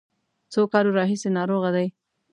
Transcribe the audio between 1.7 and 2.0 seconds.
دی.